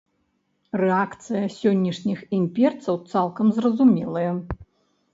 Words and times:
Рэакцыя 0.81 1.45
сённяшніх 1.59 2.19
імпарцёраў 2.41 3.01
цалкам 3.13 3.57
зразумелая. 3.63 4.31